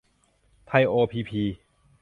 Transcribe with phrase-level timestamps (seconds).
[0.67, 1.41] ไทย โอ พี พี